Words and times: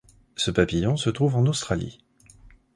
Ce 0.35 0.49
papillon 0.49 0.97
se 0.97 1.11
trouve 1.11 1.35
en 1.35 1.45
Australie. 1.45 2.03